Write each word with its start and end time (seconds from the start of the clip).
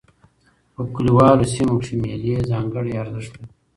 په 0.73 0.81
کلیوالو 0.93 1.45
سیمو 1.53 1.75
کښي 1.81 1.95
مېلې 2.03 2.47
ځانګړی 2.51 2.91
ارزښت 3.01 3.31
لري. 3.39 3.45